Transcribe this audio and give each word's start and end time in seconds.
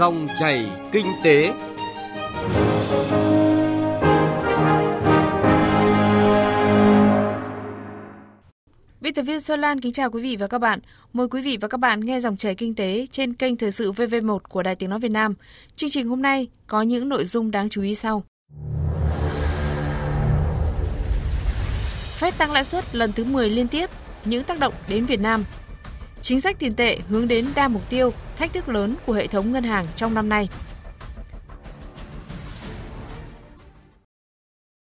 Dòng 0.00 0.28
chảy 0.36 0.70
kinh 0.92 1.06
tế. 1.24 1.52
Biên 9.00 9.14
tập 9.14 9.22
viên 9.22 9.40
Xuân 9.40 9.60
Lan 9.60 9.80
kính 9.80 9.92
chào 9.92 10.10
quý 10.10 10.22
vị 10.22 10.36
và 10.36 10.46
các 10.46 10.58
bạn. 10.58 10.80
Mời 11.12 11.28
quý 11.28 11.42
vị 11.42 11.58
và 11.60 11.68
các 11.68 11.80
bạn 11.80 12.00
nghe 12.00 12.20
dòng 12.20 12.36
chảy 12.36 12.54
kinh 12.54 12.74
tế 12.74 13.06
trên 13.10 13.34
kênh 13.34 13.56
Thời 13.56 13.70
sự 13.70 13.92
VV1 13.92 14.38
của 14.48 14.62
Đài 14.62 14.74
Tiếng 14.74 14.90
Nói 14.90 14.98
Việt 14.98 15.12
Nam. 15.12 15.34
Chương 15.76 15.90
trình 15.90 16.08
hôm 16.08 16.22
nay 16.22 16.48
có 16.66 16.82
những 16.82 17.08
nội 17.08 17.24
dung 17.24 17.50
đáng 17.50 17.68
chú 17.68 17.82
ý 17.82 17.94
sau. 17.94 18.24
Phép 22.18 22.38
tăng 22.38 22.52
lãi 22.52 22.64
suất 22.64 22.94
lần 22.94 23.12
thứ 23.12 23.24
10 23.24 23.50
liên 23.50 23.68
tiếp, 23.68 23.90
những 24.24 24.44
tác 24.44 24.60
động 24.60 24.74
đến 24.88 25.06
Việt 25.06 25.20
Nam. 25.20 25.44
Chính 26.22 26.40
sách 26.40 26.56
tiền 26.58 26.74
tệ 26.74 26.98
hướng 27.08 27.28
đến 27.28 27.46
đa 27.54 27.68
mục 27.68 27.90
tiêu, 27.90 28.12
thách 28.36 28.52
thức 28.52 28.68
lớn 28.68 28.94
của 29.06 29.12
hệ 29.12 29.26
thống 29.26 29.52
ngân 29.52 29.64
hàng 29.64 29.86
trong 29.96 30.14
năm 30.14 30.28
nay. 30.28 30.48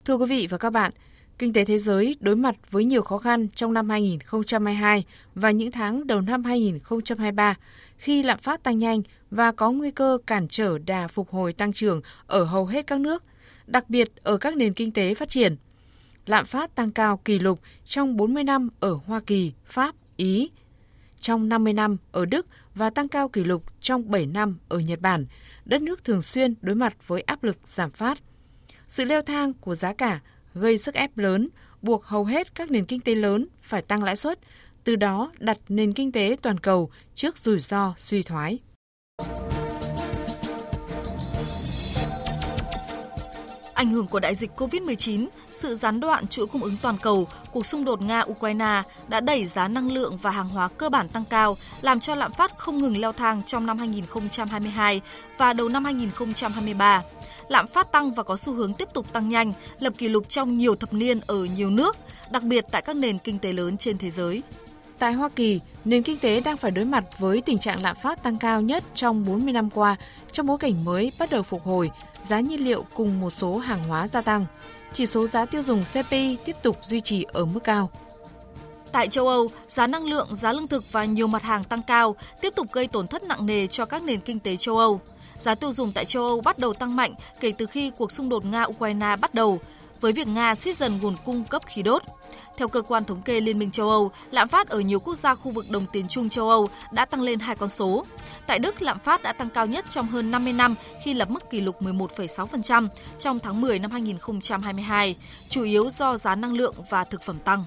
Thưa 0.05 0.15
quý 0.15 0.27
vị 0.27 0.47
và 0.51 0.59
các 0.59 0.71
bạn, 0.71 0.93
kinh 1.39 1.53
tế 1.53 1.65
thế 1.65 1.79
giới 1.79 2.17
đối 2.21 2.37
mặt 2.37 2.55
với 2.71 2.85
nhiều 2.85 3.03
khó 3.03 3.19
khăn 3.19 3.49
trong 3.49 3.73
năm 3.73 3.91
2022 3.91 5.05
và 5.35 5.51
những 5.51 5.71
tháng 5.71 6.07
đầu 6.07 6.21
năm 6.21 6.45
2023 6.45 7.55
khi 7.97 8.23
lạm 8.23 8.39
phát 8.39 8.63
tăng 8.63 8.79
nhanh 8.79 9.03
và 9.31 9.53
có 9.53 9.71
nguy 9.71 9.91
cơ 9.91 10.19
cản 10.27 10.49
trở 10.49 10.79
đà 10.79 11.09
phục 11.09 11.31
hồi 11.31 11.53
tăng 11.53 11.73
trưởng 11.73 12.01
ở 12.27 12.45
hầu 12.45 12.67
hết 12.67 12.87
các 12.87 13.01
nước, 13.01 13.25
đặc 13.67 13.91
biệt 13.91 14.13
ở 14.23 14.37
các 14.37 14.57
nền 14.57 14.75
kinh 14.75 14.93
tế 14.93 15.15
phát 15.15 15.29
triển. 15.29 15.57
Lạm 16.27 16.47
phát 16.47 16.75
tăng 16.75 16.91
cao 16.91 17.17
kỷ 17.17 17.39
lục 17.39 17.61
trong 17.85 18.17
40 18.17 18.45
năm 18.45 18.69
ở 18.81 18.99
Hoa 19.07 19.21
Kỳ, 19.27 19.53
Pháp, 19.65 19.95
Ý, 20.17 20.51
trong 21.25 21.49
50 21.49 21.73
năm 21.73 21.97
ở 22.13 22.27
Đức 22.27 22.47
và 22.75 22.91
tăng 22.91 23.09
cao 23.09 23.29
kỷ 23.29 23.45
lục 23.45 23.65
trong 23.81 24.11
7 24.11 24.27
năm 24.27 24.59
ở 24.69 24.79
Nhật 24.79 25.01
Bản, 25.01 25.27
đất 25.65 25.83
nước 25.83 26.05
thường 26.05 26.23
xuyên 26.23 26.55
đối 26.61 26.77
mặt 26.77 26.97
với 27.07 27.21
áp 27.21 27.45
lực 27.45 27.57
giảm 27.65 27.91
phát. 27.91 28.19
Sự 28.89 29.05
leo 29.05 29.23
thang 29.23 29.53
của 29.53 29.75
giá 29.75 29.93
cả 29.93 30.21
gây 30.55 30.79
sức 30.79 30.95
ép 30.95 31.19
lớn, 31.19 31.49
buộc 31.83 32.05
hầu 32.05 32.25
hết 32.25 32.55
các 32.55 32.71
nền 32.71 32.85
kinh 32.87 33.01
tế 33.01 33.15
lớn 33.15 33.47
phải 33.63 33.83
tăng 33.83 34.03
lãi 34.03 34.17
suất, 34.17 34.39
từ 34.85 34.97
đó 34.97 35.33
đặt 35.39 35.59
nền 35.69 35.93
kinh 35.93 36.13
tế 36.13 36.37
toàn 36.43 36.61
cầu 36.61 36.91
trước 37.15 37.39
rủi 37.39 37.59
ro 37.59 37.95
suy 37.99 38.23
thoái. 38.23 38.59
Ảnh 43.85 43.93
hưởng 43.93 44.07
của 44.07 44.21
đại 44.21 44.35
dịch 44.35 44.51
COVID-19, 44.57 45.27
sự 45.51 45.75
gián 45.75 46.01
đoạn 46.01 46.27
chuỗi 46.27 46.47
cung 46.47 46.63
ứng 46.63 46.77
toàn 46.83 46.97
cầu, 47.03 47.29
cuộc 47.53 47.67
xung 47.67 47.85
đột 47.85 48.01
Nga-Ukraine 48.01 48.83
đã 49.09 49.21
đẩy 49.21 49.47
giá 49.47 49.69
năng 49.69 49.93
lượng 49.93 50.17
và 50.17 50.31
hàng 50.31 50.49
hóa 50.49 50.69
cơ 50.69 50.89
bản 50.89 51.09
tăng 51.09 51.25
cao, 51.31 51.57
làm 51.83 52.01
cho 52.01 52.15
lạm 52.15 52.33
phát 52.33 52.59
không 52.59 52.77
ngừng 52.77 52.97
leo 52.97 53.13
thang 53.13 53.43
trong 53.47 53.67
năm 53.67 53.79
2022 53.79 55.01
và 55.39 55.53
đầu 55.53 55.69
năm 55.69 55.85
2023 55.85 57.03
lạm 57.49 57.67
phát 57.67 57.93
tăng 57.93 58.13
và 58.13 58.23
có 58.23 58.37
xu 58.37 58.53
hướng 58.53 58.75
tiếp 58.75 58.89
tục 58.95 59.13
tăng 59.13 59.29
nhanh, 59.29 59.53
lập 59.81 59.93
kỷ 59.99 60.09
lục 60.09 60.29
trong 60.29 60.55
nhiều 60.55 60.75
thập 60.77 60.93
niên 60.93 61.21
ở 61.27 61.45
nhiều 61.45 61.71
nước, 61.71 61.97
đặc 62.31 62.43
biệt 62.43 62.65
tại 62.71 62.83
các 62.83 62.97
nền 62.97 63.19
kinh 63.19 63.39
tế 63.39 63.53
lớn 63.53 63.77
trên 63.77 63.99
thế 63.99 64.11
giới. 64.11 64.43
Tại 64.99 65.13
Hoa 65.13 65.29
Kỳ, 65.29 65.61
nền 65.85 66.03
kinh 66.03 66.19
tế 66.19 66.41
đang 66.41 66.57
phải 66.57 66.71
đối 66.71 66.85
mặt 66.85 67.05
với 67.19 67.41
tình 67.41 67.59
trạng 67.59 67.83
lạm 67.83 67.97
phát 67.97 68.23
tăng 68.23 68.37
cao 68.37 68.61
nhất 68.61 68.85
trong 68.95 69.25
40 69.25 69.53
năm 69.53 69.71
qua 69.71 69.97
trong 70.33 70.47
bối 70.47 70.59
cảnh 70.59 70.85
mới 70.85 71.13
bắt 71.19 71.31
đầu 71.31 71.43
phục 71.43 71.63
hồi, 71.65 71.91
giá 72.25 72.41
nhiên 72.41 72.65
liệu 72.65 72.85
cùng 72.95 73.21
một 73.21 73.31
số 73.31 73.59
hàng 73.59 73.85
hóa 73.85 74.09
gia 74.09 74.21
tăng. 74.21 74.47
Chỉ 74.93 75.07
số 75.07 75.27
giá 75.27 75.45
tiêu 75.45 75.63
dùng 75.63 75.85
CPI 75.93 76.37
tiếp 76.45 76.57
tục 76.63 76.79
duy 76.85 77.01
trì 77.01 77.25
ở 77.33 77.45
mức 77.45 77.61
cao. 77.65 77.91
Tại 78.93 79.09
châu 79.09 79.29
Âu, 79.29 79.49
giá 79.69 79.87
năng 79.87 80.07
lượng, 80.07 80.35
giá 80.35 80.53
lương 80.53 80.69
thực 80.69 80.93
và 80.93 81.05
nhiều 81.05 81.27
mặt 81.27 81.43
hàng 81.43 81.65
tăng 81.65 81.83
cao, 81.83 82.17
tiếp 82.41 82.53
tục 82.57 82.67
gây 82.73 82.87
tổn 82.87 83.07
thất 83.07 83.23
nặng 83.23 83.47
nề 83.47 83.67
cho 83.67 83.85
các 83.85 84.03
nền 84.03 84.21
kinh 84.21 84.41
tế 84.41 84.57
châu 84.57 84.79
Âu. 84.79 85.01
Giá 85.39 85.55
tiêu 85.55 85.73
dùng 85.73 85.93
tại 85.93 86.05
châu 86.05 86.23
Âu 86.23 86.41
bắt 86.41 86.59
đầu 86.59 86.75
tăng 86.75 86.97
mạnh 86.97 87.15
kể 87.41 87.53
từ 87.59 87.67
khi 87.67 87.91
cuộc 87.91 88.13
xung 88.13 88.29
đột 88.29 88.45
Nga-Ukraine 88.45 89.17
bắt 89.21 89.35
đầu, 89.35 89.61
với 90.01 90.13
việc 90.13 90.29
Nga 90.29 90.55
siết 90.55 90.77
dần 90.77 90.99
nguồn 91.03 91.17
cung 91.25 91.45
cấp 91.45 91.63
khí 91.67 91.83
đốt. 91.83 92.03
Theo 92.57 92.69
cơ 92.69 92.83
quan 92.83 93.05
thống 93.05 93.23
kê 93.23 93.41
Liên 93.41 93.59
minh 93.59 93.71
châu 93.71 93.91
Âu, 93.91 94.11
lạm 94.31 94.49
phát 94.49 94.69
ở 94.69 94.81
nhiều 94.81 95.01
quốc 95.01 95.15
gia 95.15 95.35
khu 95.35 95.51
vực 95.51 95.67
đồng 95.71 95.87
tiền 95.93 96.09
chung 96.09 96.29
châu 96.29 96.49
Âu 96.49 96.69
đã 96.93 97.05
tăng 97.05 97.23
lên 97.23 97.39
hai 97.39 97.57
con 97.57 97.69
số. 97.69 98.05
Tại 98.47 98.59
Đức, 98.59 98.83
lạm 98.83 98.99
phát 98.99 99.23
đã 99.23 99.33
tăng 99.33 99.51
cao 99.51 99.67
nhất 99.67 99.85
trong 99.89 100.07
hơn 100.07 100.31
50 100.31 100.53
năm 100.53 100.75
khi 101.05 101.15
lập 101.15 101.31
mức 101.31 101.51
kỷ 101.51 101.61
lục 101.61 101.83
11,6% 101.83 102.89
trong 103.19 103.39
tháng 103.39 103.61
10 103.61 103.79
năm 103.79 103.91
2022, 103.91 105.17
chủ 105.49 105.63
yếu 105.63 105.91
do 105.91 106.17
giá 106.17 106.35
năng 106.35 106.53
lượng 106.53 106.75
và 106.91 107.05
thực 107.05 107.23
phẩm 107.23 107.39
tăng. 107.39 107.65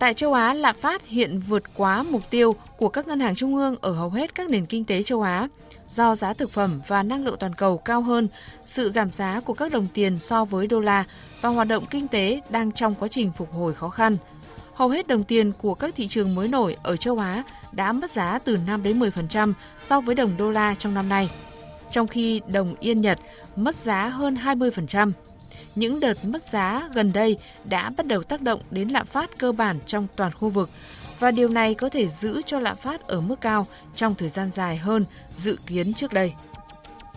Tại 0.00 0.14
châu 0.14 0.32
Á, 0.32 0.54
lạm 0.54 0.76
phát 0.76 1.06
hiện 1.06 1.40
vượt 1.40 1.62
quá 1.76 2.02
mục 2.02 2.22
tiêu 2.30 2.56
của 2.76 2.88
các 2.88 3.08
ngân 3.08 3.20
hàng 3.20 3.34
trung 3.34 3.56
ương 3.56 3.76
ở 3.80 3.92
hầu 3.92 4.10
hết 4.10 4.34
các 4.34 4.50
nền 4.50 4.66
kinh 4.66 4.84
tế 4.84 5.02
châu 5.02 5.22
Á 5.22 5.48
do 5.90 6.14
giá 6.14 6.32
thực 6.32 6.50
phẩm 6.50 6.80
và 6.86 7.02
năng 7.02 7.24
lượng 7.24 7.36
toàn 7.40 7.54
cầu 7.54 7.78
cao 7.78 8.02
hơn, 8.02 8.28
sự 8.66 8.90
giảm 8.90 9.10
giá 9.10 9.40
của 9.40 9.54
các 9.54 9.72
đồng 9.72 9.86
tiền 9.94 10.18
so 10.18 10.44
với 10.44 10.66
đô 10.66 10.80
la 10.80 11.04
và 11.40 11.48
hoạt 11.48 11.68
động 11.68 11.84
kinh 11.90 12.08
tế 12.08 12.40
đang 12.50 12.72
trong 12.72 12.94
quá 12.94 13.08
trình 13.08 13.32
phục 13.36 13.52
hồi 13.52 13.74
khó 13.74 13.88
khăn. 13.88 14.16
Hầu 14.74 14.88
hết 14.88 15.08
đồng 15.08 15.24
tiền 15.24 15.52
của 15.52 15.74
các 15.74 15.94
thị 15.96 16.08
trường 16.08 16.34
mới 16.34 16.48
nổi 16.48 16.76
ở 16.82 16.96
châu 16.96 17.18
Á 17.18 17.42
đã 17.72 17.92
mất 17.92 18.10
giá 18.10 18.38
từ 18.44 18.56
5 18.66 18.82
đến 18.82 19.00
10% 19.00 19.52
so 19.82 20.00
với 20.00 20.14
đồng 20.14 20.36
đô 20.36 20.50
la 20.50 20.74
trong 20.74 20.94
năm 20.94 21.08
nay, 21.08 21.30
trong 21.90 22.06
khi 22.06 22.40
đồng 22.52 22.74
yên 22.80 23.00
Nhật 23.00 23.18
mất 23.56 23.76
giá 23.76 24.08
hơn 24.08 24.34
20%. 24.34 25.12
Những 25.74 26.00
đợt 26.00 26.24
mất 26.24 26.42
giá 26.42 26.88
gần 26.94 27.12
đây 27.12 27.36
đã 27.64 27.90
bắt 27.96 28.06
đầu 28.06 28.22
tác 28.22 28.42
động 28.42 28.60
đến 28.70 28.88
lạm 28.88 29.06
phát 29.06 29.38
cơ 29.38 29.52
bản 29.52 29.78
trong 29.86 30.06
toàn 30.16 30.32
khu 30.32 30.48
vực 30.48 30.70
và 31.18 31.30
điều 31.30 31.48
này 31.48 31.74
có 31.74 31.88
thể 31.88 32.08
giữ 32.08 32.42
cho 32.46 32.60
lạm 32.60 32.76
phát 32.76 33.06
ở 33.06 33.20
mức 33.20 33.40
cao 33.40 33.66
trong 33.94 34.14
thời 34.14 34.28
gian 34.28 34.50
dài 34.50 34.76
hơn 34.76 35.04
dự 35.36 35.56
kiến 35.66 35.94
trước 35.94 36.12
đây. 36.12 36.32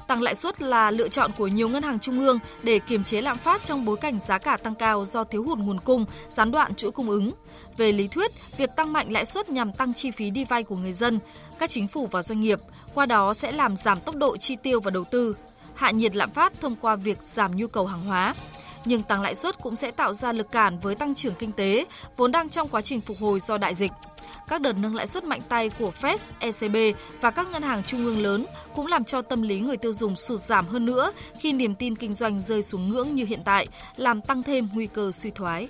Tăng 0.08 0.22
lãi 0.22 0.36
suất 0.36 0.62
là 0.62 0.92
lựa 0.92 1.08
chọn 1.08 1.32
của 1.38 1.48
nhiều 1.48 1.70
ngân 1.70 1.84
hàng 1.84 2.00
trung 2.00 2.20
ương 2.20 2.40
để 2.64 2.80
kiềm 2.80 3.04
chế 3.04 3.22
lạm 3.22 3.38
phát 3.38 3.64
trong 3.64 3.86
bối 3.86 3.98
cảnh 3.98 4.20
giá 4.20 4.38
cả 4.38 4.58
tăng 4.58 4.76
cao 4.76 5.06
do 5.06 5.24
thiếu 5.24 5.44
hụt 5.44 5.58
nguồn 5.58 5.80
cung, 5.80 6.06
gián 6.30 6.52
đoạn 6.52 6.76
chuỗi 6.76 6.92
cung 6.92 7.10
ứng. 7.10 7.32
Về 7.78 7.92
lý 7.92 8.08
thuyết, 8.08 8.32
việc 8.58 8.70
tăng 8.76 8.94
mạnh 8.94 9.12
lãi 9.12 9.26
suất 9.26 9.50
nhằm 9.50 9.74
tăng 9.74 9.94
chi 9.94 10.12
phí 10.12 10.30
đi 10.30 10.46
vay 10.46 10.64
của 10.64 10.76
người 10.76 10.94
dân, 10.94 11.20
các 11.60 11.70
chính 11.70 11.88
phủ 11.88 12.08
và 12.12 12.22
doanh 12.22 12.42
nghiệp, 12.42 12.60
qua 12.94 13.06
đó 13.06 13.34
sẽ 13.34 13.52
làm 13.52 13.76
giảm 13.76 14.02
tốc 14.02 14.16
độ 14.16 14.38
chi 14.38 14.56
tiêu 14.64 14.80
và 14.80 14.92
đầu 14.92 15.04
tư, 15.04 15.36
hạ 15.76 15.92
nhiệt 15.92 16.16
lạm 16.16 16.32
phát 16.32 16.54
thông 16.62 16.76
qua 16.76 16.96
việc 16.96 17.24
giảm 17.24 17.56
nhu 17.56 17.68
cầu 17.68 17.86
hàng 17.86 18.06
hóa 18.06 18.34
nhưng 18.86 19.04
tăng 19.04 19.22
lãi 19.22 19.36
suất 19.36 19.62
cũng 19.62 19.76
sẽ 19.76 19.92
tạo 19.92 20.14
ra 20.14 20.34
lực 20.34 20.52
cản 20.52 20.80
với 20.80 20.96
tăng 20.96 21.16
trưởng 21.16 21.36
kinh 21.36 21.52
tế 21.52 21.86
vốn 22.18 22.32
đang 22.32 22.50
trong 22.50 22.68
quá 22.68 22.82
trình 22.82 23.02
phục 23.02 23.18
hồi 23.20 23.40
do 23.40 23.58
đại 23.58 23.76
dịch. 23.76 23.92
Các 24.48 24.62
đợt 24.62 24.74
nâng 24.74 24.96
lãi 24.96 25.08
suất 25.08 25.24
mạnh 25.24 25.42
tay 25.50 25.70
của 25.70 25.92
Fed, 26.02 26.32
ECB 26.40 26.98
và 27.22 27.32
các 27.32 27.48
ngân 27.52 27.64
hàng 27.64 27.84
trung 27.84 28.06
ương 28.06 28.22
lớn 28.22 28.46
cũng 28.76 28.88
làm 28.88 29.04
cho 29.04 29.22
tâm 29.22 29.42
lý 29.42 29.60
người 29.60 29.78
tiêu 29.78 29.94
dùng 29.94 30.16
sụt 30.16 30.40
giảm 30.40 30.68
hơn 30.68 30.86
nữa 30.86 31.12
khi 31.40 31.54
niềm 31.54 31.76
tin 31.76 31.96
kinh 31.96 32.14
doanh 32.14 32.40
rơi 32.40 32.62
xuống 32.62 32.90
ngưỡng 32.90 33.16
như 33.16 33.26
hiện 33.26 33.42
tại, 33.46 33.68
làm 33.96 34.22
tăng 34.22 34.44
thêm 34.44 34.70
nguy 34.74 34.88
cơ 34.88 35.12
suy 35.12 35.30
thoái. 35.30 35.68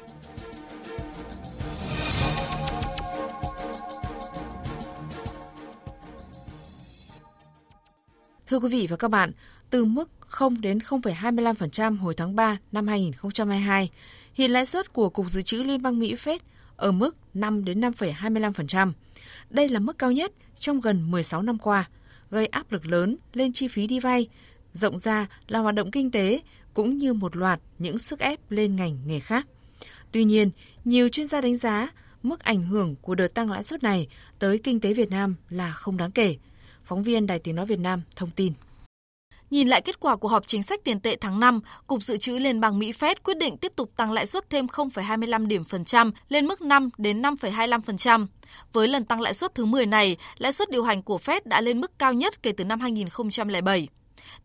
Thưa 8.53 8.59
quý 8.59 8.69
vị 8.69 8.87
và 8.89 8.95
các 8.95 9.07
bạn, 9.07 9.31
từ 9.69 9.85
mức 9.85 10.09
0 10.19 10.61
đến 10.61 10.77
0,25% 10.77 11.97
hồi 11.97 12.13
tháng 12.13 12.35
3 12.35 12.57
năm 12.71 12.87
2022. 12.87 13.89
Hiện 14.33 14.51
lãi 14.51 14.65
suất 14.65 14.93
của 14.93 15.09
Cục 15.09 15.29
Dự 15.29 15.41
trữ 15.41 15.63
Liên 15.63 15.81
bang 15.81 15.99
Mỹ 15.99 16.15
Fed 16.15 16.39
ở 16.75 16.91
mức 16.91 17.17
5 17.33 17.65
đến 17.65 17.81
5,25%. 17.81 18.91
Đây 19.49 19.69
là 19.69 19.79
mức 19.79 19.97
cao 19.97 20.11
nhất 20.11 20.31
trong 20.59 20.81
gần 20.81 21.11
16 21.11 21.41
năm 21.41 21.57
qua, 21.57 21.89
gây 22.31 22.45
áp 22.45 22.71
lực 22.71 22.85
lớn 22.85 23.17
lên 23.33 23.53
chi 23.53 23.67
phí 23.67 23.87
đi 23.87 23.99
vay, 23.99 24.27
rộng 24.73 24.99
ra 24.99 25.27
là 25.47 25.59
hoạt 25.59 25.75
động 25.75 25.91
kinh 25.91 26.11
tế 26.11 26.41
cũng 26.73 26.97
như 26.97 27.13
một 27.13 27.35
loạt 27.35 27.59
những 27.79 27.97
sức 27.97 28.19
ép 28.19 28.51
lên 28.51 28.75
ngành 28.75 28.97
nghề 29.05 29.19
khác. 29.19 29.47
Tuy 30.11 30.23
nhiên, 30.23 30.49
nhiều 30.85 31.09
chuyên 31.09 31.27
gia 31.27 31.41
đánh 31.41 31.55
giá 31.55 31.87
mức 32.23 32.39
ảnh 32.39 32.63
hưởng 32.63 32.95
của 33.01 33.15
đợt 33.15 33.33
tăng 33.33 33.51
lãi 33.51 33.63
suất 33.63 33.83
này 33.83 34.07
tới 34.39 34.57
kinh 34.57 34.79
tế 34.79 34.93
Việt 34.93 35.09
Nam 35.09 35.35
là 35.49 35.71
không 35.71 35.97
đáng 35.97 36.11
kể. 36.11 36.37
Phóng 36.83 37.03
viên 37.03 37.27
Đài 37.27 37.39
Tiếng 37.39 37.55
Nói 37.55 37.65
Việt 37.65 37.79
Nam 37.79 38.01
thông 38.15 38.29
tin. 38.31 38.53
Nhìn 39.49 39.67
lại 39.67 39.81
kết 39.81 39.99
quả 39.99 40.15
của 40.15 40.27
họp 40.27 40.47
chính 40.47 40.63
sách 40.63 40.79
tiền 40.83 40.99
tệ 40.99 41.15
tháng 41.21 41.39
5, 41.39 41.59
Cục 41.87 42.03
Dự 42.03 42.17
trữ 42.17 42.39
Liên 42.39 42.59
bang 42.59 42.79
Mỹ 42.79 42.91
Fed 42.91 43.15
quyết 43.23 43.37
định 43.37 43.57
tiếp 43.57 43.73
tục 43.75 43.91
tăng 43.95 44.11
lãi 44.11 44.25
suất 44.25 44.49
thêm 44.49 44.65
0,25 44.65 45.47
điểm 45.47 45.63
phần 45.63 45.85
trăm 45.85 46.11
lên 46.29 46.45
mức 46.45 46.61
5 46.61 46.89
đến 46.97 47.21
5,25%. 47.21 48.27
Với 48.73 48.87
lần 48.87 49.05
tăng 49.05 49.21
lãi 49.21 49.33
suất 49.33 49.55
thứ 49.55 49.65
10 49.65 49.85
này, 49.85 50.17
lãi 50.37 50.51
suất 50.51 50.69
điều 50.69 50.83
hành 50.83 51.03
của 51.03 51.19
Fed 51.25 51.41
đã 51.45 51.61
lên 51.61 51.81
mức 51.81 51.99
cao 51.99 52.13
nhất 52.13 52.43
kể 52.43 52.51
từ 52.57 52.63
năm 52.63 52.79
2007. 52.79 53.87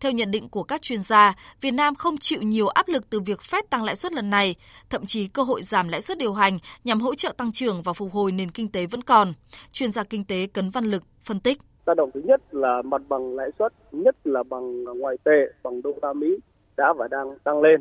Theo 0.00 0.12
nhận 0.12 0.30
định 0.30 0.48
của 0.48 0.62
các 0.62 0.82
chuyên 0.82 1.02
gia, 1.02 1.34
Việt 1.60 1.70
Nam 1.70 1.94
không 1.94 2.18
chịu 2.18 2.42
nhiều 2.42 2.68
áp 2.68 2.88
lực 2.88 3.10
từ 3.10 3.20
việc 3.20 3.40
Fed 3.40 3.62
tăng 3.70 3.84
lãi 3.84 3.96
suất 3.96 4.12
lần 4.12 4.30
này, 4.30 4.54
thậm 4.90 5.06
chí 5.06 5.26
cơ 5.26 5.42
hội 5.42 5.62
giảm 5.62 5.88
lãi 5.88 6.00
suất 6.00 6.18
điều 6.18 6.34
hành 6.34 6.58
nhằm 6.84 7.00
hỗ 7.00 7.14
trợ 7.14 7.32
tăng 7.36 7.52
trưởng 7.52 7.82
và 7.82 7.92
phục 7.92 8.12
hồi 8.12 8.32
nền 8.32 8.50
kinh 8.50 8.68
tế 8.68 8.86
vẫn 8.86 9.02
còn. 9.02 9.32
Chuyên 9.72 9.92
gia 9.92 10.04
kinh 10.04 10.24
tế 10.24 10.46
Cấn 10.46 10.70
Văn 10.70 10.84
Lực 10.84 11.04
phân 11.24 11.40
tích 11.40 11.58
tác 11.88 11.96
động 11.96 12.10
thứ 12.14 12.20
nhất 12.24 12.40
là 12.50 12.82
mặt 12.82 13.02
bằng 13.08 13.36
lãi 13.36 13.50
suất, 13.58 13.72
nhất 13.92 14.16
là 14.24 14.42
bằng 14.42 14.84
ngoại 14.84 15.16
tệ, 15.24 15.52
bằng 15.62 15.82
đô 15.82 15.92
la 16.02 16.12
mỹ 16.12 16.38
đã 16.76 16.92
và 16.92 17.08
đang 17.08 17.38
tăng 17.44 17.60
lên 17.60 17.80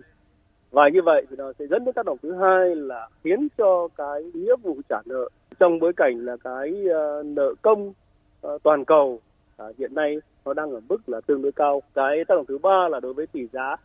và 0.72 0.90
như 0.94 1.02
vậy 1.06 1.26
thì 1.30 1.36
nó 1.40 1.54
sẽ 1.60 1.68
dẫn 1.68 1.86
đến 1.86 1.94
tác 1.94 2.06
động 2.06 2.18
thứ 2.22 2.34
hai 2.34 2.76
là 2.76 3.10
khiến 3.24 3.48
cho 3.58 3.88
cái 3.98 4.24
nghĩa 4.34 4.56
vụ 4.64 4.78
trả 4.90 4.98
nợ 5.06 5.30
trong 5.60 5.80
bối 5.80 5.94
cảnh 5.94 6.26
là 6.26 6.38
cái 6.44 6.86
ờ, 6.94 7.24
nợ 7.24 7.54
công 7.62 7.94
ờ, 8.42 8.58
toàn 8.64 8.86
cầu 8.86 9.20
à, 9.58 9.66
hiện 9.78 9.96
nay 9.96 10.18
nó 10.46 10.54
đang 10.54 10.72
ở 10.72 10.82
mức 10.90 11.10
là 11.10 11.22
tương 11.22 11.42
đối 11.42 11.52
cao. 11.52 11.82
Cái 11.94 12.26
tác 12.28 12.36
động 12.36 12.46
thứ 12.48 12.58
ba 12.58 12.88
là 12.90 13.00
đối 13.00 13.14
với 13.14 13.28
tỷ 13.28 13.48
giá. 13.54 13.76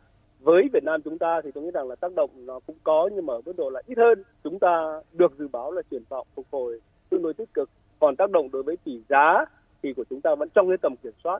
Với 0.40 0.68
Việt 0.72 0.84
Nam 0.84 1.02
chúng 1.02 1.18
ta 1.18 1.40
thì 1.44 1.50
tôi 1.50 1.64
nghĩ 1.64 1.70
rằng 1.70 1.88
là 1.88 1.94
tác 1.94 2.14
động 2.14 2.30
nó 2.36 2.60
cũng 2.66 2.76
có 2.84 3.10
nhưng 3.14 3.26
mà 3.26 3.34
ở 3.34 3.40
mức 3.46 3.52
độ 3.56 3.70
là 3.70 3.82
ít 3.86 3.98
hơn. 3.98 4.22
Chúng 4.44 4.58
ta 4.58 5.00
được 5.12 5.32
dự 5.38 5.48
báo 5.52 5.72
là 5.72 5.82
triển 5.90 6.02
vọng 6.08 6.26
phục 6.34 6.46
hồi 6.52 6.80
tương 7.10 7.22
đối 7.22 7.34
tích 7.34 7.54
cực. 7.54 7.70
Còn 8.00 8.16
tác 8.16 8.30
động 8.30 8.48
đối 8.52 8.62
với 8.62 8.76
tỷ 8.84 9.00
giá 9.08 9.44
thì 9.82 9.88
của 9.96 10.04
chúng 10.10 10.20
ta 10.20 10.30
vẫn 10.38 10.48
trong 10.54 10.68
cái 10.68 10.76
tầm 10.82 10.94
kiểm 11.02 11.12
soát. 11.24 11.38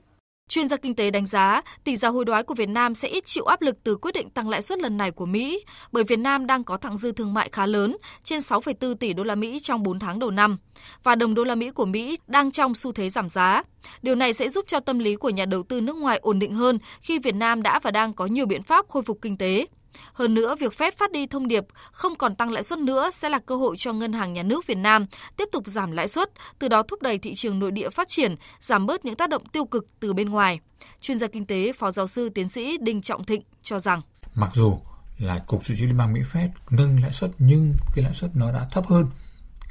Chuyên 0.48 0.68
gia 0.68 0.76
kinh 0.76 0.94
tế 0.94 1.10
đánh 1.10 1.26
giá, 1.26 1.62
tỷ 1.84 1.96
giá 1.96 2.08
hối 2.08 2.24
đoái 2.24 2.42
của 2.42 2.54
Việt 2.54 2.68
Nam 2.68 2.94
sẽ 2.94 3.08
ít 3.08 3.24
chịu 3.26 3.44
áp 3.44 3.62
lực 3.62 3.76
từ 3.84 3.96
quyết 3.96 4.12
định 4.14 4.30
tăng 4.30 4.48
lãi 4.48 4.62
suất 4.62 4.78
lần 4.82 4.96
này 4.96 5.10
của 5.10 5.26
Mỹ, 5.26 5.64
bởi 5.92 6.04
Việt 6.04 6.18
Nam 6.18 6.46
đang 6.46 6.64
có 6.64 6.76
thặng 6.76 6.96
dư 6.96 7.12
thương 7.12 7.34
mại 7.34 7.48
khá 7.52 7.66
lớn, 7.66 7.96
trên 8.24 8.38
6,4 8.38 8.94
tỷ 8.94 9.12
đô 9.12 9.22
la 9.22 9.34
Mỹ 9.34 9.58
trong 9.62 9.82
4 9.82 9.98
tháng 9.98 10.18
đầu 10.18 10.30
năm, 10.30 10.58
và 11.02 11.14
đồng 11.14 11.34
đô 11.34 11.44
la 11.44 11.54
Mỹ 11.54 11.70
của 11.70 11.84
Mỹ 11.84 12.18
đang 12.26 12.50
trong 12.50 12.74
xu 12.74 12.92
thế 12.92 13.08
giảm 13.08 13.28
giá. 13.28 13.62
Điều 14.02 14.14
này 14.14 14.32
sẽ 14.32 14.48
giúp 14.48 14.64
cho 14.68 14.80
tâm 14.80 14.98
lý 14.98 15.16
của 15.16 15.30
nhà 15.30 15.44
đầu 15.44 15.62
tư 15.62 15.80
nước 15.80 15.96
ngoài 15.96 16.18
ổn 16.22 16.38
định 16.38 16.54
hơn 16.54 16.78
khi 17.00 17.18
Việt 17.18 17.34
Nam 17.34 17.62
đã 17.62 17.78
và 17.78 17.90
đang 17.90 18.14
có 18.14 18.26
nhiều 18.26 18.46
biện 18.46 18.62
pháp 18.62 18.88
khôi 18.88 19.02
phục 19.02 19.18
kinh 19.22 19.36
tế. 19.36 19.66
Hơn 20.12 20.34
nữa, 20.34 20.56
việc 20.60 20.72
Fed 20.72 20.90
phát 20.96 21.12
đi 21.12 21.26
thông 21.26 21.48
điệp 21.48 21.64
không 21.92 22.16
còn 22.16 22.34
tăng 22.34 22.50
lãi 22.50 22.62
suất 22.62 22.78
nữa 22.78 23.10
sẽ 23.12 23.28
là 23.28 23.38
cơ 23.38 23.56
hội 23.56 23.76
cho 23.76 23.92
Ngân 23.92 24.12
hàng 24.12 24.32
Nhà 24.32 24.42
nước 24.42 24.66
Việt 24.66 24.78
Nam 24.78 25.06
tiếp 25.36 25.48
tục 25.52 25.66
giảm 25.66 25.92
lãi 25.92 26.08
suất, 26.08 26.30
từ 26.58 26.68
đó 26.68 26.82
thúc 26.82 27.02
đẩy 27.02 27.18
thị 27.18 27.34
trường 27.34 27.58
nội 27.58 27.70
địa 27.70 27.90
phát 27.90 28.08
triển, 28.08 28.34
giảm 28.60 28.86
bớt 28.86 29.04
những 29.04 29.16
tác 29.16 29.30
động 29.30 29.46
tiêu 29.46 29.64
cực 29.64 29.86
từ 30.00 30.12
bên 30.12 30.28
ngoài. 30.28 30.60
Chuyên 31.00 31.18
gia 31.18 31.26
kinh 31.26 31.46
tế, 31.46 31.72
Phó 31.72 31.90
giáo 31.90 32.06
sư 32.06 32.28
tiến 32.28 32.48
sĩ 32.48 32.78
Đinh 32.78 33.02
Trọng 33.02 33.24
Thịnh 33.24 33.42
cho 33.62 33.78
rằng 33.78 34.00
Mặc 34.34 34.50
dù 34.54 34.78
là 35.18 35.38
Cục 35.38 35.66
Dự 35.66 35.74
trữ 35.76 35.86
Liên 35.86 35.96
bang 35.96 36.12
Mỹ 36.12 36.20
Fed 36.32 36.48
nâng 36.70 37.00
lãi 37.02 37.12
suất 37.12 37.30
nhưng 37.38 37.74
cái 37.94 38.04
lãi 38.04 38.14
suất 38.14 38.36
nó 38.36 38.52
đã 38.52 38.66
thấp 38.70 38.86
hơn 38.86 39.06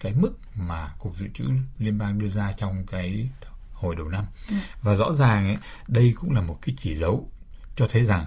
cái 0.01 0.13
mức 0.13 0.31
mà 0.55 0.91
Cục 0.99 1.17
Dự 1.17 1.25
trữ 1.33 1.45
Liên 1.77 1.97
bang 1.97 2.19
đưa 2.19 2.29
ra 2.29 2.51
trong 2.57 2.85
cái 2.91 3.29
hồi 3.73 3.95
đầu 3.95 4.07
năm. 4.07 4.25
Ừ. 4.49 4.55
Và 4.81 4.95
rõ 4.95 5.15
ràng 5.19 5.47
ấy, 5.47 5.57
đây 5.87 6.13
cũng 6.15 6.33
là 6.33 6.41
một 6.41 6.57
cái 6.61 6.75
chỉ 6.79 6.95
dấu 6.95 7.29
cho 7.75 7.87
thấy 7.91 8.05
rằng 8.05 8.25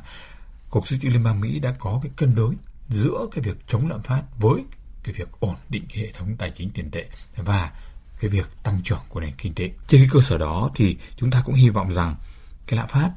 Cục 0.74 0.88
Dự 0.88 0.96
trữ 0.96 1.08
Liên 1.08 1.22
bang 1.22 1.40
Mỹ 1.40 1.58
đã 1.58 1.74
có 1.78 2.00
cái 2.02 2.12
cân 2.16 2.34
đối 2.34 2.54
giữa 2.88 3.26
cái 3.32 3.42
việc 3.42 3.56
chống 3.68 3.88
lạm 3.88 4.02
phát 4.02 4.22
với 4.38 4.64
cái 5.02 5.14
việc 5.14 5.28
ổn 5.40 5.54
định 5.68 5.86
cái 5.88 6.02
hệ 6.02 6.12
thống 6.12 6.36
tài 6.36 6.50
chính 6.50 6.70
tiền 6.70 6.90
tệ 6.90 7.08
và 7.36 7.72
cái 8.20 8.30
việc 8.30 8.46
tăng 8.62 8.80
trưởng 8.84 9.00
của 9.08 9.20
nền 9.20 9.34
kinh 9.38 9.54
tế. 9.54 9.70
Trên 9.88 10.00
cái 10.00 10.08
cơ 10.12 10.20
sở 10.20 10.38
đó 10.38 10.70
thì 10.74 10.96
chúng 11.16 11.30
ta 11.30 11.42
cũng 11.44 11.54
hy 11.54 11.68
vọng 11.68 11.90
rằng 11.90 12.16
cái 12.66 12.76
lạm 12.76 12.88
phát 12.88 13.10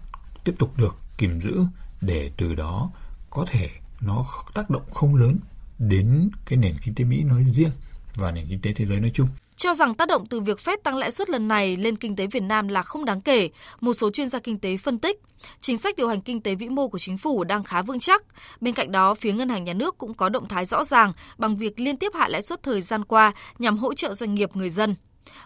tiếp 0.44 0.56
tục 0.59 0.77
được 0.77 0.98
kìm 1.18 1.42
giữ 1.42 1.63
để 2.01 2.31
từ 2.38 2.56
đó 2.56 2.92
có 3.30 3.45
thể 3.50 3.69
nó 4.01 4.25
tác 4.54 4.69
động 4.69 4.92
không 4.94 5.15
lớn 5.15 5.38
đến 5.80 6.30
cái 6.45 6.57
nền 6.57 6.77
kinh 6.83 6.95
tế 6.95 7.04
Mỹ 7.04 7.24
nói 7.24 7.45
riêng 7.54 7.71
và 8.15 8.31
nền 8.31 8.48
kinh 8.50 8.62
tế 8.62 8.74
thế 8.74 8.86
giới 8.86 9.00
nói 9.00 9.12
chung 9.13 9.27
cho 9.57 9.74
rằng 9.74 9.95
tác 9.95 10.07
động 10.07 10.25
từ 10.25 10.39
việc 10.39 10.57
Fed 10.57 10.77
tăng 10.83 10.95
lãi 10.95 11.12
suất 11.12 11.30
lần 11.30 11.48
này 11.48 11.75
lên 11.75 11.95
kinh 11.95 12.15
tế 12.15 12.27
Việt 12.27 12.44
Nam 12.44 12.68
là 12.68 12.81
không 12.81 13.06
đáng 13.06 13.21
kể. 13.21 13.50
Một 13.80 13.94
số 13.94 14.12
chuyên 14.12 14.30
gia 14.30 14.39
kinh 14.39 14.59
tế 14.59 14.77
phân 14.77 15.00
tích, 15.00 15.21
chính 15.62 15.77
sách 15.77 15.95
điều 15.95 16.07
hành 16.07 16.21
kinh 16.21 16.42
tế 16.42 16.56
vĩ 16.56 16.69
mô 16.69 16.88
của 16.88 17.00
chính 17.00 17.18
phủ 17.18 17.44
đang 17.44 17.63
khá 17.63 17.81
vững 17.81 18.00
chắc. 18.00 18.24
Bên 18.62 18.74
cạnh 18.74 18.92
đó, 18.92 19.15
phía 19.15 19.33
ngân 19.33 19.50
hàng 19.50 19.63
nhà 19.63 19.74
nước 19.74 19.98
cũng 19.98 20.13
có 20.13 20.30
động 20.30 20.48
thái 20.48 20.65
rõ 20.65 20.83
ràng 20.83 21.13
bằng 21.38 21.56
việc 21.56 21.80
liên 21.80 21.98
tiếp 21.98 22.12
hạ 22.15 22.27
lãi 22.27 22.42
suất 22.42 22.63
thời 22.63 22.81
gian 22.81 23.06
qua 23.06 23.31
nhằm 23.59 23.77
hỗ 23.77 23.94
trợ 23.94 24.13
doanh 24.13 24.36
nghiệp 24.36 24.56
người 24.56 24.69
dân. 24.69 24.95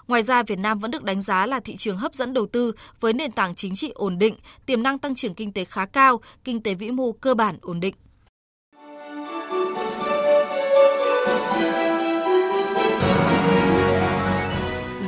Ngoài 0.08 0.24
ra, 0.24 0.44
Việt 0.44 0.60
Nam 0.60 0.80
vẫn 0.80 0.92
được 0.92 1.04
đánh 1.04 1.22
giá 1.22 1.46
là 1.46 1.60
thị 1.60 1.76
trường 1.76 1.98
hấp 1.98 2.14
dẫn 2.14 2.34
đầu 2.34 2.46
tư 2.46 2.72
với 3.00 3.14
nền 3.14 3.32
tảng 3.32 3.56
chính 3.56 3.76
trị 3.76 3.92
ổn 3.96 4.18
định, 4.18 4.36
tiềm 4.66 4.84
năng 4.84 5.00
tăng 5.00 5.16
trưởng 5.16 5.36
kinh 5.36 5.54
tế 5.54 5.66
khá 5.66 5.86
cao, 5.86 6.22
kinh 6.44 6.64
tế 6.64 6.74
vĩ 6.74 6.92
mô 6.92 7.12
cơ 7.12 7.34
bản 7.34 7.58
ổn 7.62 7.80
định. 7.80 7.96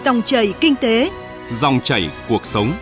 Dòng 0.06 0.22
chảy 0.22 0.54
kinh 0.62 0.76
tế, 0.76 1.10
dòng 1.52 1.80
chảy 1.84 2.10
cuộc 2.30 2.46
sống. 2.46 2.74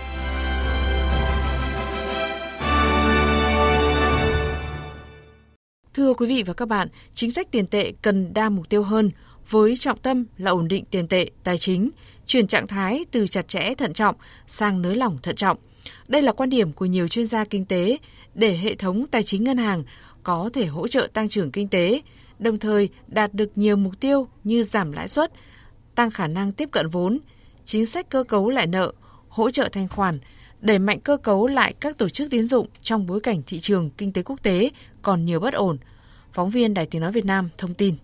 Thưa 5.94 6.14
quý 6.14 6.28
vị 6.28 6.44
và 6.44 6.54
các 6.54 6.68
bạn, 6.68 6.88
chính 7.14 7.32
sách 7.32 7.52
tiền 7.52 7.68
tệ 7.68 7.92
cần 8.02 8.34
đa 8.34 8.50
mục 8.50 8.70
tiêu 8.70 8.84
hơn 8.84 9.12
với 9.50 9.76
trọng 9.76 10.00
tâm 10.00 10.26
là 10.38 10.52
ổn 10.52 10.68
định 10.68 10.86
tiền 10.92 11.08
tệ, 11.08 11.30
tài 11.44 11.58
chính, 11.58 11.90
chuyển 12.26 12.48
trạng 12.48 12.68
thái 12.68 13.06
từ 13.12 13.28
chặt 13.28 13.48
chẽ 13.48 13.74
thận 13.78 13.94
trọng 13.94 14.16
sang 14.48 14.82
nới 14.82 14.96
lỏng 14.96 15.18
thận 15.24 15.36
trọng. 15.36 15.58
Đây 16.08 16.22
là 16.22 16.32
quan 16.32 16.50
điểm 16.50 16.72
của 16.72 16.86
nhiều 16.86 17.08
chuyên 17.08 17.26
gia 17.26 17.46
kinh 17.46 17.66
tế 17.66 17.98
để 18.34 18.58
hệ 18.58 18.76
thống 18.76 19.06
tài 19.12 19.24
chính 19.24 19.44
ngân 19.44 19.58
hàng 19.58 19.84
có 20.24 20.50
thể 20.54 20.66
hỗ 20.66 20.88
trợ 20.88 21.08
tăng 21.14 21.30
trưởng 21.30 21.52
kinh 21.52 21.68
tế, 21.68 22.02
đồng 22.40 22.60
thời 22.60 22.90
đạt 23.08 23.34
được 23.34 23.52
nhiều 23.56 23.76
mục 23.76 24.00
tiêu 24.00 24.28
như 24.44 24.64
giảm 24.64 24.92
lãi 24.92 25.08
suất, 25.08 25.32
tăng 25.96 26.12
khả 26.12 26.28
năng 26.28 26.52
tiếp 26.52 26.70
cận 26.72 26.90
vốn, 26.90 27.20
chính 27.66 27.86
sách 27.86 28.10
cơ 28.10 28.24
cấu 28.24 28.50
lại 28.50 28.68
nợ, 28.68 28.92
hỗ 29.30 29.50
trợ 29.50 29.70
thanh 29.72 29.88
khoản, 29.88 30.20
đẩy 30.62 30.80
mạnh 30.80 31.00
cơ 31.00 31.18
cấu 31.18 31.48
lại 31.48 31.74
các 31.80 31.98
tổ 31.98 32.10
chức 32.10 32.32
tiến 32.32 32.44
dụng 32.44 32.68
trong 32.82 33.08
bối 33.08 33.20
cảnh 33.20 33.42
thị 33.48 33.60
trường 33.60 33.90
kinh 33.90 34.14
tế 34.14 34.22
quốc 34.24 34.44
tế 34.44 34.70
còn 35.02 35.26
nhiều 35.26 35.40
bất 35.40 35.54
ổn. 35.54 35.78
Phóng 36.34 36.50
viên 36.50 36.74
Đài 36.74 36.86
Tiếng 36.86 37.02
Nói 37.02 37.12
Việt 37.12 37.26
Nam 37.26 37.50
thông 37.58 37.74
tin. 37.74 37.96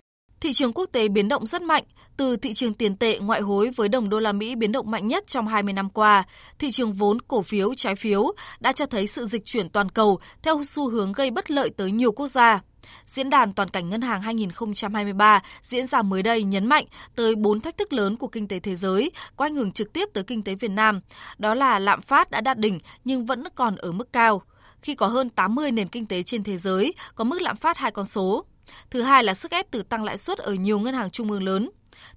Thị 0.42 0.54
trường 0.54 0.74
quốc 0.74 0.86
tế 0.92 1.08
biến 1.08 1.28
động 1.28 1.46
rất 1.46 1.62
mạnh, 1.62 1.84
từ 2.18 2.38
thị 2.38 2.54
trường 2.54 2.74
tiền 2.74 2.96
tệ 2.96 3.20
ngoại 3.20 3.42
hối 3.42 3.70
với 3.76 3.90
đồng 3.90 4.10
đô 4.10 4.20
la 4.20 4.32
Mỹ 4.32 4.56
biến 4.56 4.72
động 4.72 4.92
mạnh 4.92 5.08
nhất 5.08 5.28
trong 5.28 5.48
20 5.48 5.74
năm 5.74 5.90
qua, 5.90 6.24
thị 6.60 6.72
trường 6.72 6.94
vốn, 6.94 7.22
cổ 7.22 7.42
phiếu, 7.42 7.74
trái 7.76 7.96
phiếu 7.96 8.32
đã 8.60 8.72
cho 8.72 8.86
thấy 8.86 9.08
sự 9.08 9.26
dịch 9.26 9.46
chuyển 9.46 9.70
toàn 9.70 9.90
cầu 9.90 10.20
theo 10.44 10.64
xu 10.64 10.90
hướng 10.90 11.12
gây 11.12 11.32
bất 11.32 11.52
lợi 11.52 11.70
tới 11.70 11.92
nhiều 11.92 12.12
quốc 12.12 12.28
gia. 12.28 12.62
Diễn 13.06 13.30
đàn 13.30 13.54
Toàn 13.54 13.70
cảnh 13.70 13.90
Ngân 13.90 14.02
hàng 14.02 14.22
2023 14.22 15.42
diễn 15.62 15.86
ra 15.86 16.02
mới 16.02 16.24
đây 16.24 16.44
nhấn 16.44 16.66
mạnh 16.66 16.86
tới 17.16 17.36
bốn 17.36 17.60
thách 17.60 17.78
thức 17.78 17.94
lớn 17.94 18.18
của 18.18 18.28
kinh 18.28 18.48
tế 18.48 18.60
thế 18.60 18.76
giới 18.76 19.12
có 19.36 19.46
ảnh 19.46 19.56
hưởng 19.56 19.72
trực 19.72 19.94
tiếp 19.94 20.10
tới 20.14 20.24
kinh 20.24 20.44
tế 20.44 20.56
Việt 20.56 20.72
Nam. 20.72 21.02
Đó 21.38 21.54
là 21.54 21.80
lạm 21.80 22.02
phát 22.02 22.32
đã 22.32 22.42
đạt 22.42 22.58
đỉnh 22.58 22.80
nhưng 23.04 23.26
vẫn 23.26 23.44
còn 23.56 23.76
ở 23.76 23.92
mức 23.92 24.14
cao, 24.14 24.42
khi 24.82 24.96
có 24.96 25.08
hơn 25.08 25.30
80 25.30 25.72
nền 25.72 25.88
kinh 25.88 26.06
tế 26.06 26.24
trên 26.24 26.44
thế 26.44 26.58
giới 26.58 26.94
có 27.16 27.24
mức 27.24 27.42
lạm 27.42 27.58
phát 27.58 27.78
hai 27.78 27.92
con 27.92 28.06
số. 28.06 28.46
Thứ 28.90 29.02
hai 29.02 29.24
là 29.24 29.34
sức 29.34 29.52
ép 29.52 29.72
từ 29.72 29.84
tăng 29.84 30.04
lãi 30.04 30.18
suất 30.18 30.38
ở 30.38 30.54
nhiều 30.54 30.80
ngân 30.80 30.94
hàng 30.94 31.10
trung 31.10 31.32
ương 31.32 31.44
lớn. 31.44 31.70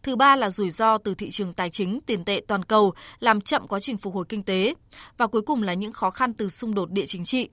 Thứ 0.02 0.16
ba 0.16 0.36
là 0.36 0.50
rủi 0.50 0.70
ro 0.70 0.98
từ 0.98 1.14
thị 1.14 1.30
trường 1.30 1.54
tài 1.54 1.70
chính, 1.70 2.00
tiền 2.06 2.24
tệ 2.24 2.40
toàn 2.46 2.64
cầu 2.64 2.94
làm 3.20 3.40
chậm 3.40 3.68
quá 3.68 3.80
trình 3.80 3.98
phục 3.98 4.14
hồi 4.14 4.24
kinh 4.28 4.42
tế. 4.42 4.74
Và 5.18 5.26
cuối 5.26 5.42
cùng 5.42 5.62
là 5.62 5.74
những 5.74 5.92
khó 5.92 6.10
khăn 6.10 6.34
từ 6.34 6.48
xung 6.48 6.74
đột 6.74 6.90
địa 6.90 7.06
chính 7.06 7.24
trị. 7.24 7.48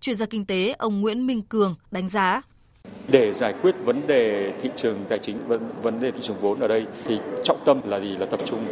Chuyên 0.00 0.16
gia 0.16 0.26
kinh 0.26 0.46
tế 0.46 0.74
ông 0.78 1.00
Nguyễn 1.00 1.26
Minh 1.26 1.42
Cường 1.42 1.76
đánh 1.90 2.08
giá 2.08 2.42
để 3.08 3.32
giải 3.32 3.54
quyết 3.62 3.74
vấn 3.84 4.06
đề 4.06 4.52
thị 4.62 4.70
trường 4.76 5.04
tài 5.08 5.18
chính 5.18 5.38
vấn 5.82 6.00
đề 6.00 6.10
thị 6.10 6.18
trường 6.22 6.40
vốn 6.40 6.60
ở 6.60 6.68
đây 6.68 6.86
thì 7.04 7.18
trọng 7.44 7.64
tâm 7.64 7.80
là 7.84 8.00
gì 8.00 8.16
là 8.16 8.26
tập 8.26 8.40
trung 8.46 8.66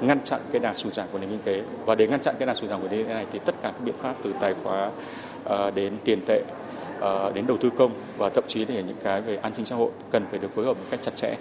ngăn 0.00 0.24
chặn 0.24 0.40
cái 0.52 0.60
đà 0.60 0.74
sụt 0.74 0.92
giảm 0.92 1.08
của 1.12 1.18
nền 1.18 1.30
kinh 1.30 1.42
tế 1.44 1.62
và 1.84 1.94
để 1.94 2.06
ngăn 2.06 2.20
chặn 2.22 2.34
cái 2.38 2.46
đà 2.46 2.54
sụt 2.54 2.70
giảm 2.70 2.80
của 2.82 2.88
nền 2.88 2.98
kinh 2.98 3.08
tế 3.08 3.14
này 3.14 3.26
thì 3.32 3.38
tất 3.44 3.54
cả 3.62 3.70
các 3.70 3.84
biện 3.84 3.94
pháp 4.02 4.14
từ 4.22 4.34
tài 4.40 4.54
khóa 4.62 4.90
ờ, 5.44 5.70
đến 5.70 5.92
tiền 6.04 6.20
tệ 6.26 6.42
Ờ, 7.00 7.32
đến 7.34 7.46
đầu 7.46 7.56
tư 7.60 7.70
công 7.78 7.92
và 8.18 8.28
thậm 8.28 8.44
chí 8.48 8.64
là 8.64 8.80
những 8.80 8.96
cái 9.02 9.20
về 9.20 9.36
an 9.36 9.54
sinh 9.54 9.64
xã 9.64 9.76
hội 9.76 9.90
cần 10.10 10.26
phải 10.30 10.38
được 10.38 10.54
phối 10.54 10.64
hợp 10.64 10.74
một 10.74 10.84
cách 10.90 11.00
chặt 11.02 11.16
chẽ 11.16 11.36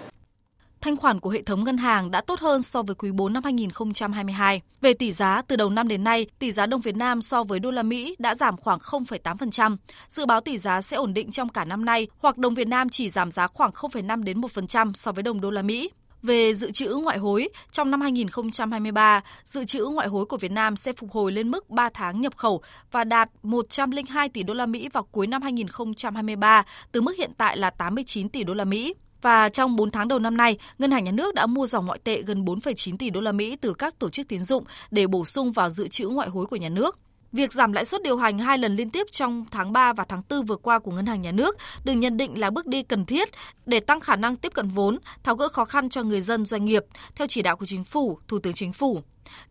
thanh 0.85 0.97
khoản 0.97 1.19
của 1.19 1.29
hệ 1.29 1.43
thống 1.43 1.63
ngân 1.63 1.77
hàng 1.77 2.11
đã 2.11 2.21
tốt 2.21 2.39
hơn 2.39 2.61
so 2.61 2.81
với 2.81 2.95
quý 2.95 3.11
4 3.11 3.33
năm 3.33 3.43
2022. 3.43 4.61
Về 4.81 4.93
tỷ 4.93 5.11
giá, 5.11 5.41
từ 5.47 5.55
đầu 5.55 5.69
năm 5.69 5.87
đến 5.87 6.03
nay, 6.03 6.25
tỷ 6.39 6.51
giá 6.51 6.65
đồng 6.65 6.81
Việt 6.81 6.95
Nam 6.95 7.21
so 7.21 7.43
với 7.43 7.59
đô 7.59 7.71
la 7.71 7.83
Mỹ 7.83 8.15
đã 8.19 8.35
giảm 8.35 8.57
khoảng 8.57 8.79
0,8%. 8.79 9.77
Dự 10.07 10.25
báo 10.25 10.41
tỷ 10.41 10.57
giá 10.57 10.81
sẽ 10.81 10.97
ổn 10.97 11.13
định 11.13 11.31
trong 11.31 11.49
cả 11.49 11.65
năm 11.65 11.85
nay 11.85 12.07
hoặc 12.17 12.37
đồng 12.37 12.53
Việt 12.53 12.67
Nam 12.67 12.89
chỉ 12.89 13.09
giảm 13.09 13.31
giá 13.31 13.47
khoảng 13.47 13.71
0,5 13.71 14.23
đến 14.23 14.41
1% 14.41 14.93
so 14.93 15.11
với 15.11 15.23
đồng 15.23 15.41
đô 15.41 15.51
la 15.51 15.61
Mỹ. 15.61 15.89
Về 16.25 16.53
dự 16.53 16.71
trữ 16.71 16.95
ngoại 17.03 17.17
hối, 17.17 17.49
trong 17.71 17.91
năm 17.91 18.01
2023, 18.01 19.21
dự 19.45 19.65
trữ 19.65 19.85
ngoại 19.85 20.07
hối 20.07 20.25
của 20.25 20.37
Việt 20.37 20.51
Nam 20.51 20.75
sẽ 20.75 20.93
phục 20.93 21.11
hồi 21.11 21.31
lên 21.31 21.51
mức 21.51 21.69
3 21.69 21.89
tháng 21.93 22.21
nhập 22.21 22.37
khẩu 22.37 22.61
và 22.91 23.03
đạt 23.03 23.29
102 23.43 24.29
tỷ 24.29 24.43
đô 24.43 24.53
la 24.53 24.65
Mỹ 24.65 24.89
vào 24.93 25.03
cuối 25.03 25.27
năm 25.27 25.41
2023 25.41 26.63
từ 26.91 27.01
mức 27.01 27.17
hiện 27.17 27.31
tại 27.37 27.57
là 27.57 27.69
89 27.69 28.29
tỷ 28.29 28.43
đô 28.43 28.53
la 28.53 28.65
Mỹ. 28.65 28.93
Và 29.21 29.49
trong 29.49 29.75
4 29.75 29.91
tháng 29.91 30.07
đầu 30.07 30.19
năm 30.19 30.37
nay, 30.37 30.57
Ngân 30.77 30.91
hàng 30.91 31.03
Nhà 31.03 31.11
nước 31.11 31.33
đã 31.33 31.45
mua 31.45 31.67
dòng 31.67 31.85
ngoại 31.85 31.99
tệ 32.03 32.21
gần 32.21 32.45
4,9 32.45 32.97
tỷ 32.97 33.09
đô 33.09 33.21
la 33.21 33.31
Mỹ 33.31 33.55
từ 33.55 33.73
các 33.73 33.99
tổ 33.99 34.09
chức 34.09 34.27
tín 34.27 34.39
dụng 34.39 34.63
để 34.91 35.07
bổ 35.07 35.25
sung 35.25 35.51
vào 35.51 35.69
dự 35.69 35.87
trữ 35.87 36.07
ngoại 36.07 36.29
hối 36.29 36.45
của 36.45 36.55
nhà 36.55 36.69
nước. 36.69 36.99
Việc 37.35 37.53
giảm 37.53 37.71
lãi 37.71 37.85
suất 37.85 38.03
điều 38.03 38.17
hành 38.17 38.39
hai 38.39 38.57
lần 38.57 38.75
liên 38.75 38.89
tiếp 38.89 39.07
trong 39.11 39.45
tháng 39.51 39.71
3 39.71 39.93
và 39.93 40.03
tháng 40.09 40.21
4 40.29 40.45
vừa 40.45 40.55
qua 40.55 40.79
của 40.79 40.91
Ngân 40.91 41.05
hàng 41.05 41.21
Nhà 41.21 41.31
nước 41.31 41.57
được 41.83 41.93
nhận 41.93 42.17
định 42.17 42.39
là 42.39 42.49
bước 42.49 42.67
đi 42.67 42.83
cần 42.83 43.05
thiết 43.05 43.29
để 43.65 43.79
tăng 43.79 43.99
khả 43.99 44.15
năng 44.15 44.35
tiếp 44.35 44.53
cận 44.53 44.67
vốn, 44.67 44.99
tháo 45.23 45.35
gỡ 45.35 45.47
khó 45.47 45.65
khăn 45.65 45.89
cho 45.89 46.03
người 46.03 46.21
dân 46.21 46.45
doanh 46.45 46.65
nghiệp, 46.65 46.83
theo 47.15 47.27
chỉ 47.27 47.41
đạo 47.41 47.55
của 47.55 47.65
Chính 47.65 47.83
phủ, 47.83 48.19
Thủ 48.27 48.39
tướng 48.39 48.53
Chính 48.53 48.73
phủ. 48.73 49.01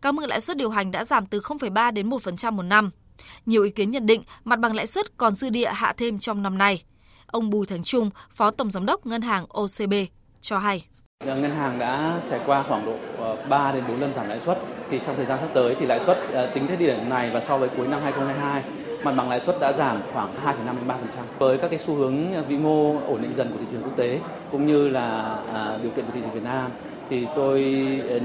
Các 0.01 0.13
mức 0.13 0.25
lãi 0.27 0.41
suất 0.41 0.57
điều 0.57 0.69
hành 0.69 0.91
đã 0.91 1.05
giảm 1.05 1.25
từ 1.25 1.39
0,3 1.39 1.93
đến 1.93 2.09
1% 2.09 2.51
một 2.51 2.63
năm. 2.63 2.91
Nhiều 3.45 3.63
ý 3.63 3.69
kiến 3.69 3.91
nhận 3.91 4.05
định 4.05 4.23
mặt 4.43 4.59
bằng 4.59 4.75
lãi 4.75 4.87
suất 4.87 5.17
còn 5.17 5.35
dư 5.35 5.49
địa 5.49 5.71
hạ 5.73 5.93
thêm 5.97 6.19
trong 6.19 6.43
năm 6.43 6.57
nay. 6.57 6.83
Ông 7.25 7.49
Bùi 7.49 7.65
Thành 7.65 7.83
Trung, 7.83 8.09
Phó 8.29 8.51
Tổng 8.51 8.71
Giám 8.71 8.85
đốc 8.85 9.05
Ngân 9.05 9.21
hàng 9.21 9.45
OCB 9.49 9.93
cho 10.41 10.57
hay. 10.57 10.85
Dạ, 11.23 11.35
ngân 11.35 11.51
hàng 11.51 11.79
đã 11.79 12.19
trải 12.29 12.39
qua 12.45 12.63
khoảng 12.63 12.85
độ 12.85 12.93
ờ, 13.17 13.37
3 13.49 13.71
đến 13.71 13.83
4 13.87 14.01
lần 14.01 14.13
giảm 14.15 14.29
lãi 14.29 14.39
suất 14.39 14.57
thì 14.89 14.99
trong 15.05 15.15
thời 15.15 15.25
gian 15.25 15.39
sắp 15.39 15.49
tới 15.53 15.75
thì 15.79 15.85
lãi 15.85 15.99
suất 15.99 16.17
ờ, 16.33 16.47
tính 16.47 16.67
đến 16.67 16.79
điểm 16.79 17.09
này 17.09 17.29
và 17.33 17.39
so 17.39 17.57
với 17.57 17.69
cuối 17.77 17.87
năm 17.87 18.01
2022 18.03 18.63
mặt 19.03 19.13
bằng 19.17 19.29
lãi 19.29 19.39
suất 19.39 19.55
đã 19.59 19.73
giảm 19.73 20.01
khoảng 20.13 20.29
2,5 20.45 20.75
đến 20.75 20.87
3%. 20.87 20.95
Với 21.39 21.57
các 21.57 21.67
cái 21.67 21.79
xu 21.79 21.95
hướng 21.95 22.33
ờ, 22.33 22.41
vĩ 22.41 22.57
mô 22.57 22.99
ổn 23.07 23.21
định 23.21 23.35
dần 23.35 23.51
của 23.51 23.57
thị 23.59 23.65
trường 23.71 23.83
quốc 23.83 23.97
tế 23.97 24.19
cũng 24.51 24.67
như 24.67 24.89
là 24.89 25.37
à, 25.53 25.77
điều 25.83 25.91
kiện 25.91 26.05
của 26.05 26.11
thị 26.13 26.21
trường 26.21 26.33
Việt 26.33 26.43
Nam 26.43 26.71
thì 27.09 27.27
tôi 27.35 27.61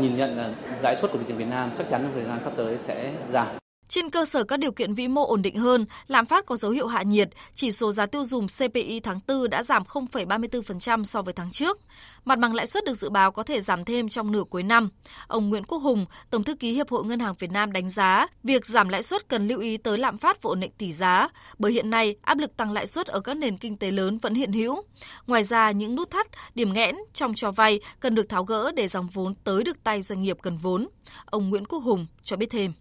nhìn 0.01 0.17
nhận 0.17 0.37
là 0.39 0.51
lãi 0.83 0.97
suất 0.97 1.13
của 1.13 1.19
thị 1.19 1.25
trường 1.29 1.39
Việt 1.39 1.49
Nam 1.51 1.71
chắc 1.79 1.89
chắn 1.89 2.03
trong 2.03 2.13
thời 2.15 2.25
gian 2.25 2.41
sắp 2.41 2.53
tới 2.57 2.79
sẽ 2.79 3.13
giảm. 3.33 3.47
Trên 3.91 4.11
cơ 4.11 4.25
sở 4.25 4.45
các 4.45 4.57
điều 4.57 4.73
kiện 4.73 4.95
vĩ 4.95 5.09
mô 5.09 5.27
ổn 5.27 5.43
định 5.43 5.57
hơn, 5.57 5.87
lạm 6.07 6.27
phát 6.27 6.47
có 6.47 6.57
dấu 6.57 6.71
hiệu 6.71 6.87
hạ 6.87 7.03
nhiệt, 7.03 7.29
chỉ 7.55 7.71
số 7.71 7.93
giá 7.93 8.07
tiêu 8.07 8.25
dùng 8.25 8.47
CPI 8.47 9.01
tháng 9.01 9.21
4 9.29 9.51
đã 9.51 9.63
giảm 9.63 9.83
0,34% 9.83 11.05
so 11.05 11.23
với 11.23 11.35
tháng 11.35 11.51
trước. 11.51 11.79
Mặt 12.25 12.39
bằng 12.39 12.55
lãi 12.55 12.67
suất 12.67 12.85
được 12.85 12.95
dự 12.95 13.11
báo 13.11 13.33
có 13.33 13.43
thể 13.43 13.61
giảm 13.61 13.85
thêm 13.85 14.09
trong 14.09 14.33
nửa 14.33 14.45
cuối 14.51 14.63
năm. 14.63 14.89
Ông 15.27 15.49
Nguyễn 15.49 15.65
Quốc 15.65 15.79
Hùng, 15.79 16.07
Tổng 16.31 16.45
thư 16.45 16.55
ký 16.55 16.73
Hiệp 16.73 16.91
hội 16.91 17.05
Ngân 17.05 17.21
hàng 17.21 17.35
Việt 17.39 17.51
Nam 17.51 17.73
đánh 17.73 17.89
giá, 17.89 18.27
việc 18.43 18.67
giảm 18.67 18.89
lãi 18.89 19.03
suất 19.03 19.29
cần 19.29 19.49
lưu 19.49 19.61
ý 19.61 19.77
tới 19.77 19.99
lạm 19.99 20.19
phát 20.19 20.43
và 20.43 20.49
ổn 20.49 20.61
định 20.61 20.73
tỷ 20.79 20.93
giá, 20.93 21.29
bởi 21.59 21.73
hiện 21.73 21.91
nay 21.91 22.17
áp 22.23 22.39
lực 22.39 22.57
tăng 22.57 22.73
lãi 22.73 22.87
suất 22.87 23.07
ở 23.07 23.21
các 23.21 23.35
nền 23.35 23.57
kinh 23.57 23.77
tế 23.77 23.91
lớn 23.91 24.19
vẫn 24.19 24.35
hiện 24.35 24.53
hữu. 24.53 24.83
Ngoài 25.27 25.45
ra, 25.45 25.71
những 25.71 25.95
nút 25.95 26.11
thắt, 26.11 26.27
điểm 26.55 26.73
nghẽn 26.73 26.97
trong 27.13 27.35
cho 27.35 27.51
vay 27.51 27.81
cần 28.01 28.15
được 28.15 28.29
tháo 28.29 28.45
gỡ 28.45 28.73
để 28.73 28.89
dòng 28.89 29.09
vốn 29.09 29.35
tới 29.35 29.65
được 29.65 29.85
tay 29.85 30.03
doanh 30.03 30.23
nghiệp 30.23 30.37
cần 30.43 30.57
vốn. 30.57 30.89
Ông 31.25 31.51
Nguyễn 31.51 31.65
Quốc 31.65 31.79
Hùng 31.79 32.07
cho 32.23 32.37
biết 32.37 32.51
thêm. 32.51 32.73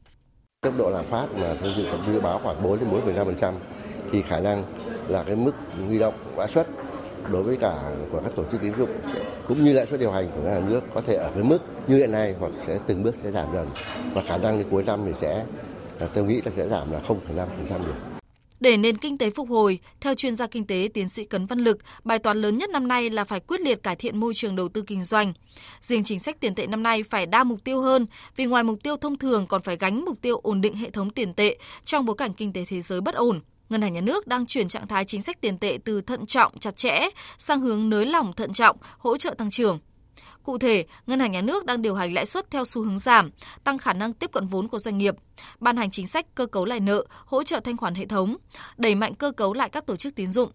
Tốc 0.64 0.74
độ 0.78 0.90
lạm 0.90 1.06
phát 1.06 1.28
mà 1.34 1.56
thông 1.62 1.74
dự 1.76 1.86
dự 2.08 2.20
báo 2.20 2.40
khoảng 2.44 2.64
4 2.64 2.80
đến 2.80 2.90
4,5% 2.90 3.54
thì 4.12 4.22
khả 4.22 4.40
năng 4.40 4.64
là 5.08 5.24
cái 5.24 5.36
mức 5.36 5.52
huy 5.88 6.00
động 6.00 6.14
lãi 6.38 6.48
suất 6.48 6.68
đối 7.32 7.44
với 7.44 7.58
cả 7.58 7.76
của 8.12 8.22
các 8.24 8.32
tổ 8.36 8.44
chức 8.52 8.62
tín 8.62 8.74
dụng 8.78 8.90
cũng 9.48 9.64
như 9.64 9.74
lãi 9.74 9.86
suất 9.86 10.00
điều 10.00 10.12
hành 10.12 10.32
của 10.36 10.42
ngân 10.42 10.54
hàng 10.54 10.70
nước 10.70 10.82
có 10.94 11.02
thể 11.02 11.16
ở 11.16 11.32
cái 11.36 11.44
mức 11.44 11.58
như 11.88 11.98
hiện 11.98 12.12
nay 12.12 12.36
hoặc 12.40 12.52
sẽ 12.68 12.80
từng 12.88 13.04
bước 13.04 13.16
sẽ 13.24 13.32
giảm 13.32 13.48
dần 13.54 13.68
và 14.14 14.22
khả 14.28 14.38
năng 14.38 14.58
đến 14.58 14.68
cuối 14.72 14.84
năm 14.84 15.02
thì 15.06 15.12
sẽ 15.22 15.44
tôi 16.14 16.24
nghĩ 16.24 16.42
là 16.46 16.52
sẽ 16.56 16.68
giảm 16.68 16.92
là 16.92 17.00
0,5% 17.08 17.46
được. 17.70 18.19
Để 18.60 18.78
nền 18.78 18.98
kinh 18.98 19.18
tế 19.18 19.30
phục 19.30 19.50
hồi, 19.50 19.80
theo 20.02 20.16
chuyên 20.16 20.36
gia 20.36 20.48
kinh 20.48 20.68
tế 20.68 20.90
tiến 20.94 21.10
sĩ 21.10 21.26
Cấn 21.26 21.46
Văn 21.46 21.60
Lực, 21.60 21.78
bài 22.04 22.20
toán 22.20 22.42
lớn 22.42 22.58
nhất 22.58 22.70
năm 22.70 22.88
nay 22.88 23.10
là 23.10 23.24
phải 23.24 23.40
quyết 23.40 23.62
liệt 23.62 23.84
cải 23.84 23.96
thiện 23.96 24.20
môi 24.20 24.34
trường 24.34 24.56
đầu 24.56 24.70
tư 24.70 24.82
kinh 24.88 25.04
doanh. 25.04 25.34
Riêng 25.82 26.04
chính 26.04 26.20
sách 26.20 26.40
tiền 26.40 26.56
tệ 26.56 26.68
năm 26.68 26.84
nay 26.84 27.04
phải 27.04 27.26
đa 27.26 27.44
mục 27.44 27.64
tiêu 27.64 27.82
hơn, 27.82 28.06
vì 28.36 28.46
ngoài 28.46 28.64
mục 28.64 28.80
tiêu 28.84 28.98
thông 28.98 29.18
thường 29.18 29.48
còn 29.48 29.62
phải 29.62 29.78
gánh 29.78 30.06
mục 30.06 30.22
tiêu 30.22 30.40
ổn 30.44 30.62
định 30.62 30.76
hệ 30.76 30.90
thống 30.90 31.10
tiền 31.10 31.34
tệ 31.34 31.58
trong 31.84 32.06
bối 32.06 32.16
cảnh 32.16 32.34
kinh 32.34 32.54
tế 32.54 32.66
thế 32.66 32.82
giới 32.82 33.02
bất 33.02 33.16
ổn. 33.16 33.42
Ngân 33.70 33.82
hàng 33.82 33.94
nhà 33.94 34.02
nước 34.02 34.28
đang 34.28 34.46
chuyển 34.46 34.68
trạng 34.68 34.88
thái 34.88 35.06
chính 35.06 35.22
sách 35.22 35.42
tiền 35.42 35.58
tệ 35.58 35.78
từ 35.86 36.02
thận 36.02 36.26
trọng 36.26 36.60
chặt 36.60 36.76
chẽ 36.76 37.10
sang 37.38 37.62
hướng 37.62 37.90
nới 37.90 38.06
lỏng 38.06 38.34
thận 38.34 38.54
trọng, 38.54 38.78
hỗ 38.98 39.18
trợ 39.18 39.34
tăng 39.38 39.52
trưởng. 39.52 39.80
Cụ 40.50 40.58
thể, 40.58 40.86
Ngân 41.08 41.20
hàng 41.20 41.32
Nhà 41.32 41.42
nước 41.42 41.66
đang 41.66 41.82
điều 41.82 41.96
hành 41.96 42.14
lãi 42.14 42.26
suất 42.26 42.52
theo 42.52 42.66
xu 42.66 42.82
hướng 42.82 42.98
giảm, 42.98 43.30
tăng 43.64 43.78
khả 43.78 43.94
năng 43.94 44.14
tiếp 44.14 44.32
cận 44.32 44.48
vốn 44.48 44.68
của 44.68 44.80
doanh 44.80 44.98
nghiệp, 44.98 45.16
ban 45.60 45.78
hành 45.78 45.92
chính 45.92 46.08
sách 46.08 46.36
cơ 46.36 46.46
cấu 46.46 46.66
lại 46.66 46.80
nợ, 46.80 47.06
hỗ 47.26 47.44
trợ 47.44 47.60
thanh 47.60 47.78
khoản 47.78 47.96
hệ 47.96 48.06
thống, 48.06 48.38
đẩy 48.78 48.96
mạnh 48.96 49.16
cơ 49.16 49.32
cấu 49.32 49.54
lại 49.54 49.70
các 49.70 49.86
tổ 49.86 49.96
chức 49.96 50.16
tín 50.16 50.28
dụng 50.28 50.52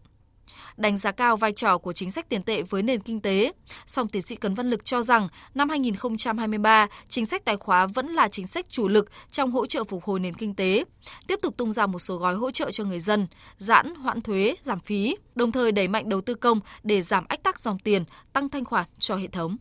đánh 0.76 0.96
giá 0.96 1.12
cao 1.12 1.36
vai 1.36 1.52
trò 1.52 1.78
của 1.78 1.92
chính 1.92 2.10
sách 2.10 2.28
tiền 2.28 2.42
tệ 2.42 2.62
với 2.62 2.82
nền 2.82 3.00
kinh 3.00 3.20
tế. 3.20 3.52
Song 3.86 4.08
tiến 4.08 4.22
sĩ 4.22 4.36
Cấn 4.36 4.54
Văn 4.54 4.70
Lực 4.70 4.84
cho 4.84 5.02
rằng 5.02 5.28
năm 5.54 5.68
2023, 5.68 6.86
chính 7.08 7.26
sách 7.26 7.44
tài 7.44 7.56
khóa 7.56 7.86
vẫn 7.86 8.08
là 8.08 8.28
chính 8.28 8.46
sách 8.46 8.68
chủ 8.68 8.88
lực 8.88 9.10
trong 9.30 9.50
hỗ 9.50 9.66
trợ 9.66 9.84
phục 9.84 10.04
hồi 10.04 10.20
nền 10.20 10.34
kinh 10.34 10.54
tế, 10.54 10.84
tiếp 11.26 11.38
tục 11.42 11.56
tung 11.56 11.72
ra 11.72 11.86
một 11.86 11.98
số 11.98 12.16
gói 12.16 12.34
hỗ 12.34 12.50
trợ 12.50 12.70
cho 12.70 12.84
người 12.84 13.00
dân, 13.00 13.26
giãn 13.56 13.94
hoãn 13.94 14.20
thuế, 14.20 14.54
giảm 14.62 14.80
phí, 14.80 15.16
đồng 15.34 15.52
thời 15.52 15.72
đẩy 15.72 15.88
mạnh 15.88 16.08
đầu 16.08 16.20
tư 16.20 16.34
công 16.34 16.60
để 16.82 17.02
giảm 17.02 17.24
ách 17.28 17.42
tắc 17.42 17.60
dòng 17.60 17.78
tiền, 17.78 18.04
tăng 18.32 18.48
thanh 18.48 18.64
khoản 18.64 18.86
cho 18.98 19.16
hệ 19.16 19.26
thống. 19.26 19.56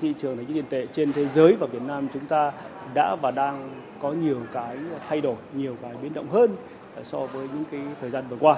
Thị 0.00 0.14
trường 0.20 0.36
tài 0.36 0.44
chính 0.44 0.54
tiền 0.54 0.64
tệ 0.70 0.86
trên 0.92 1.12
thế 1.12 1.28
giới 1.28 1.52
và 1.52 1.66
Việt 1.66 1.82
Nam 1.86 2.08
chúng 2.14 2.26
ta 2.26 2.52
đã 2.94 3.16
và 3.22 3.30
đang 3.30 3.70
có 4.00 4.12
nhiều 4.12 4.38
cái 4.52 4.76
thay 5.08 5.20
đổi, 5.20 5.36
nhiều 5.54 5.76
cái 5.82 5.92
biến 6.02 6.12
động 6.14 6.26
hơn 6.30 6.56
ờ, 6.96 7.02
so 7.04 7.18
với 7.18 7.48
những 7.54 7.64
cái 7.70 7.80
thời 8.00 8.10
gian 8.10 8.24
vừa 8.28 8.36
qua. 8.40 8.56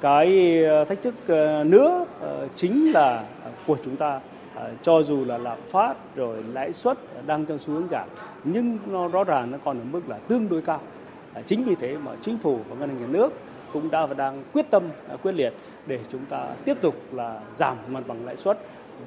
Cái 0.00 0.58
ờ, 0.64 0.84
thách 0.84 1.02
thức 1.02 1.14
ờ, 1.26 1.64
nữa 1.64 2.04
chính 2.56 2.92
là 2.92 3.24
của 3.66 3.76
chúng 3.84 3.96
ta 3.96 4.20
cho 4.82 5.02
dù 5.02 5.24
là 5.24 5.38
lạm 5.38 5.58
phát 5.70 5.94
rồi 6.16 6.44
lãi 6.52 6.72
suất 6.72 6.98
đang 7.26 7.44
trong 7.44 7.58
xu 7.58 7.72
hướng 7.72 7.88
giảm 7.90 8.08
nhưng 8.44 8.78
nó 8.86 9.08
rõ 9.08 9.24
ràng 9.24 9.50
nó 9.50 9.58
còn 9.64 9.78
ở 9.78 9.84
mức 9.92 10.00
là 10.08 10.16
tương 10.28 10.48
đối 10.48 10.62
cao. 10.62 10.80
Chính 11.46 11.64
vì 11.64 11.74
thế 11.74 11.96
mà 12.04 12.12
chính 12.22 12.38
phủ 12.38 12.58
và 12.68 12.76
ngân 12.76 12.88
hàng 12.88 12.98
nhà 13.00 13.06
nước 13.06 13.32
cũng 13.72 13.90
đã 13.90 14.06
và 14.06 14.14
đang 14.14 14.42
quyết 14.52 14.70
tâm 14.70 14.82
quyết 15.22 15.34
liệt 15.34 15.52
để 15.86 15.98
chúng 16.12 16.24
ta 16.24 16.46
tiếp 16.64 16.76
tục 16.80 16.94
là 17.12 17.40
giảm 17.54 17.76
mặt 17.88 18.02
bằng 18.06 18.26
lãi 18.26 18.36
suất 18.36 18.58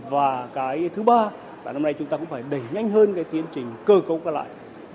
và 0.10 0.48
cái 0.54 0.90
thứ 0.96 1.04
ba 1.04 1.30
và 1.66 1.72
năm 1.74 1.84
nay 1.84 1.94
chúng 2.00 2.08
ta 2.08 2.18
cũng 2.18 2.26
phải 2.26 2.44
đẩy 2.50 2.62
nhanh 2.72 2.90
hơn 2.90 3.14
cái 3.16 3.24
tiến 3.24 3.46
trình 3.56 3.72
cơ 3.86 4.02
cấu 4.08 4.22
lại 4.26 4.48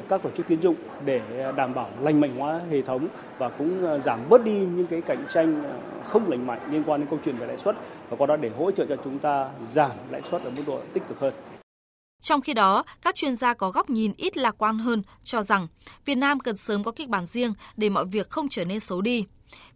các 0.08 0.22
tổ 0.22 0.30
chức 0.36 0.46
tín 0.48 0.62
dụng 0.62 0.76
để 1.04 1.20
đảm 1.56 1.74
bảo 1.74 1.90
lành 2.00 2.20
mạnh 2.20 2.36
hóa 2.36 2.60
hệ 2.70 2.82
thống 2.82 3.08
và 3.38 3.48
cũng 3.48 3.86
ờ, 3.86 3.98
giảm 3.98 4.28
bớt 4.28 4.44
đi 4.44 4.52
những 4.52 4.86
cái 4.86 5.00
cạnh 5.00 5.26
tranh 5.34 5.64
ờ, 5.64 5.72
không 6.04 6.30
lành 6.30 6.46
mạnh 6.46 6.60
liên 6.70 6.84
quan 6.86 7.00
đến 7.00 7.10
câu 7.10 7.18
chuyện 7.24 7.36
về 7.36 7.46
lãi 7.46 7.58
suất 7.58 7.76
và 8.10 8.16
qua 8.16 8.26
đó 8.26 8.36
để 8.36 8.50
hỗ 8.58 8.70
trợ 8.70 8.86
cho 8.88 8.96
chúng 9.04 9.18
ta 9.18 9.50
giảm 9.72 9.90
lãi 10.10 10.20
suất 10.20 10.42
ở 10.42 10.50
mức 10.50 10.62
độ 10.66 10.80
tích 10.92 11.02
cực 11.08 11.20
hơn. 11.20 11.34
Trong 12.20 12.40
khi 12.40 12.54
đó, 12.54 12.84
các 13.02 13.14
chuyên 13.14 13.34
gia 13.34 13.54
có 13.54 13.70
góc 13.70 13.90
nhìn 13.90 14.12
ít 14.16 14.36
lạc 14.36 14.54
quan 14.58 14.78
hơn 14.78 15.02
cho 15.22 15.42
rằng 15.42 15.66
Việt 16.04 16.14
Nam 16.14 16.40
cần 16.40 16.56
sớm 16.56 16.84
có 16.84 16.92
kịch 16.92 17.08
bản 17.08 17.26
riêng 17.26 17.52
để 17.76 17.88
mọi 17.88 18.04
việc 18.04 18.30
không 18.30 18.48
trở 18.48 18.64
nên 18.64 18.80
xấu 18.80 19.00
đi. 19.00 19.24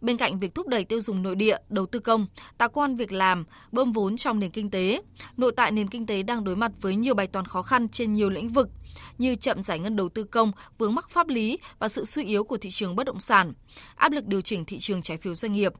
Bên 0.01 0.17
cạnh 0.17 0.39
việc 0.39 0.55
thúc 0.55 0.67
đẩy 0.67 0.85
tiêu 0.85 1.01
dùng 1.01 1.23
nội 1.23 1.35
địa, 1.35 1.57
đầu 1.69 1.85
tư 1.85 1.99
công, 1.99 2.27
tạo 2.57 2.69
quan 2.69 2.95
việc 2.95 3.11
làm, 3.11 3.45
bơm 3.71 3.91
vốn 3.91 4.17
trong 4.17 4.39
nền 4.39 4.51
kinh 4.51 4.69
tế, 4.69 5.01
nội 5.37 5.51
tại 5.57 5.71
nền 5.71 5.87
kinh 5.87 6.05
tế 6.05 6.23
đang 6.23 6.43
đối 6.43 6.55
mặt 6.55 6.71
với 6.81 6.95
nhiều 6.95 7.13
bài 7.13 7.27
toán 7.27 7.45
khó 7.45 7.61
khăn 7.61 7.89
trên 7.89 8.13
nhiều 8.13 8.29
lĩnh 8.29 8.49
vực 8.49 8.69
như 9.17 9.35
chậm 9.35 9.63
giải 9.63 9.79
ngân 9.79 9.95
đầu 9.95 10.09
tư 10.09 10.23
công, 10.23 10.51
vướng 10.77 10.95
mắc 10.95 11.09
pháp 11.09 11.27
lý 11.27 11.59
và 11.79 11.87
sự 11.87 12.05
suy 12.05 12.23
yếu 12.23 12.43
của 12.43 12.57
thị 12.57 12.69
trường 12.69 12.95
bất 12.95 13.03
động 13.03 13.19
sản, 13.19 13.53
áp 13.95 14.11
lực 14.11 14.25
điều 14.25 14.41
chỉnh 14.41 14.65
thị 14.65 14.77
trường 14.79 15.01
trái 15.01 15.17
phiếu 15.17 15.35
doanh 15.35 15.53
nghiệp. 15.53 15.73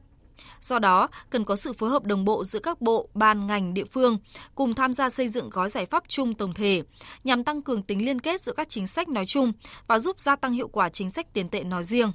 Do 0.60 0.78
đó, 0.78 1.08
cần 1.30 1.44
có 1.44 1.56
sự 1.56 1.72
phối 1.72 1.90
hợp 1.90 2.04
đồng 2.04 2.24
bộ 2.24 2.44
giữa 2.44 2.58
các 2.58 2.80
bộ, 2.80 3.08
ban, 3.14 3.46
ngành, 3.46 3.74
địa 3.74 3.84
phương 3.84 4.18
cùng 4.54 4.74
tham 4.74 4.92
gia 4.92 5.10
xây 5.10 5.28
dựng 5.28 5.50
gói 5.50 5.68
giải 5.68 5.86
pháp 5.86 6.04
chung 6.08 6.34
tổng 6.34 6.54
thể 6.54 6.82
nhằm 7.24 7.44
tăng 7.44 7.62
cường 7.62 7.82
tính 7.82 8.04
liên 8.04 8.20
kết 8.20 8.40
giữa 8.40 8.52
các 8.52 8.68
chính 8.68 8.86
sách 8.86 9.08
nói 9.08 9.26
chung 9.26 9.52
và 9.86 9.98
giúp 9.98 10.20
gia 10.20 10.36
tăng 10.36 10.52
hiệu 10.52 10.68
quả 10.68 10.88
chính 10.88 11.10
sách 11.10 11.32
tiền 11.32 11.48
tệ 11.48 11.64
nói 11.64 11.84
riêng. 11.84 12.12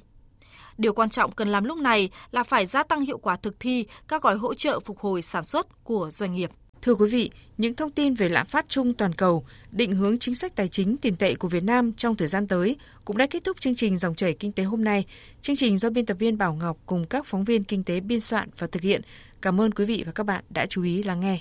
Điều 0.82 0.92
quan 0.92 1.10
trọng 1.10 1.32
cần 1.32 1.48
làm 1.48 1.64
lúc 1.64 1.78
này 1.78 2.10
là 2.30 2.42
phải 2.42 2.66
gia 2.66 2.82
tăng 2.82 3.00
hiệu 3.00 3.18
quả 3.18 3.36
thực 3.36 3.60
thi 3.60 3.86
các 4.08 4.22
gói 4.22 4.36
hỗ 4.36 4.54
trợ 4.54 4.80
phục 4.80 4.98
hồi 4.98 5.22
sản 5.22 5.44
xuất 5.44 5.84
của 5.84 6.08
doanh 6.10 6.34
nghiệp. 6.34 6.50
Thưa 6.82 6.94
quý 6.94 7.08
vị, 7.08 7.30
những 7.58 7.74
thông 7.74 7.90
tin 7.90 8.14
về 8.14 8.28
lạm 8.28 8.46
phát 8.46 8.68
chung 8.68 8.94
toàn 8.94 9.12
cầu, 9.12 9.44
định 9.70 9.92
hướng 9.92 10.18
chính 10.18 10.34
sách 10.34 10.56
tài 10.56 10.68
chính 10.68 10.96
tiền 10.96 11.16
tệ 11.16 11.34
của 11.34 11.48
Việt 11.48 11.62
Nam 11.64 11.92
trong 11.92 12.16
thời 12.16 12.28
gian 12.28 12.46
tới 12.46 12.76
cũng 13.04 13.16
đã 13.16 13.26
kết 13.26 13.44
thúc 13.44 13.60
chương 13.60 13.74
trình 13.74 13.96
dòng 13.96 14.14
chảy 14.14 14.32
kinh 14.32 14.52
tế 14.52 14.62
hôm 14.62 14.84
nay. 14.84 15.04
Chương 15.40 15.56
trình 15.56 15.78
do 15.78 15.90
biên 15.90 16.06
tập 16.06 16.16
viên 16.18 16.38
Bảo 16.38 16.54
Ngọc 16.54 16.76
cùng 16.86 17.04
các 17.06 17.26
phóng 17.26 17.44
viên 17.44 17.64
kinh 17.64 17.84
tế 17.84 18.00
biên 18.00 18.20
soạn 18.20 18.48
và 18.58 18.66
thực 18.66 18.82
hiện. 18.82 19.00
Cảm 19.42 19.60
ơn 19.60 19.72
quý 19.72 19.84
vị 19.84 20.02
và 20.06 20.12
các 20.12 20.26
bạn 20.26 20.44
đã 20.50 20.66
chú 20.66 20.82
ý 20.82 21.02
lắng 21.02 21.20
nghe. 21.20 21.38